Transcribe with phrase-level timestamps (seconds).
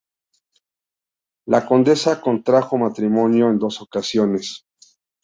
[1.45, 4.65] La condesa contrajo matrimonio en dos ocasiones.